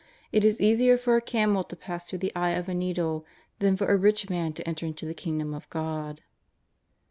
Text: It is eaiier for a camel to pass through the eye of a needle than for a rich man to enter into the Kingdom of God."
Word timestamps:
It 0.31 0.43
is 0.43 0.57
eaiier 0.57 0.97
for 0.97 1.15
a 1.15 1.21
camel 1.21 1.63
to 1.65 1.75
pass 1.75 2.09
through 2.09 2.17
the 2.25 2.35
eye 2.35 2.55
of 2.57 2.67
a 2.67 2.73
needle 2.73 3.23
than 3.59 3.77
for 3.77 3.85
a 3.85 3.95
rich 3.95 4.31
man 4.31 4.51
to 4.53 4.67
enter 4.67 4.87
into 4.87 5.05
the 5.05 5.13
Kingdom 5.13 5.53
of 5.53 5.69
God." 5.69 6.21